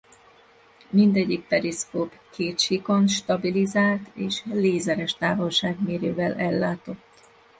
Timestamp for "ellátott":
6.35-7.05